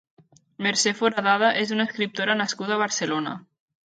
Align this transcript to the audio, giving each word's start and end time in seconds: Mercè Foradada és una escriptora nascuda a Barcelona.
Mercè 0.67 0.93
Foradada 1.01 1.51
és 1.63 1.73
una 1.75 1.85
escriptora 1.89 2.37
nascuda 2.39 2.75
a 2.77 2.79
Barcelona. 2.83 3.35